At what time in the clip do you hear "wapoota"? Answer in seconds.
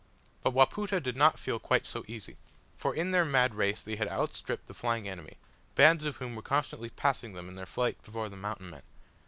0.55-0.99